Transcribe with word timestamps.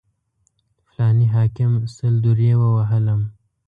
فلاني 0.87 1.25
حاکم 1.35 1.71
سل 1.95 2.13
درې 2.25 2.51
ووهلم. 2.59 3.21